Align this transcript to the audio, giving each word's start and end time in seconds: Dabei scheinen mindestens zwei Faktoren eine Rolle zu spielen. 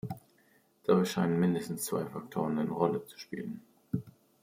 Dabei 0.83 1.05
scheinen 1.05 1.39
mindestens 1.39 1.85
zwei 1.85 2.03
Faktoren 2.07 2.57
eine 2.57 2.71
Rolle 2.71 3.05
zu 3.05 3.19
spielen. 3.19 3.61